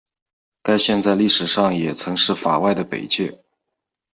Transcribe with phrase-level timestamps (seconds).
[0.63, 3.43] 该线在历史上也曾是法外的北界。